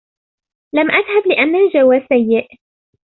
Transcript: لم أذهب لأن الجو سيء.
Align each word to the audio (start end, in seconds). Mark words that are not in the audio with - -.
لم 0.75 0.91
أذهب 0.91 1.27
لأن 1.27 1.55
الجو 1.55 2.07
سيء. 2.13 2.47